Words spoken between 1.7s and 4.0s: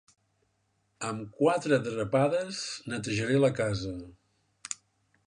drapades netejaré la casa.